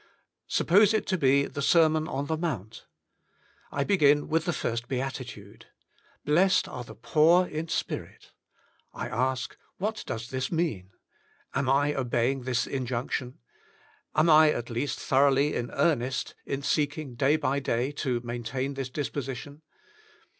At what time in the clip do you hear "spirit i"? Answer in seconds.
7.67-9.07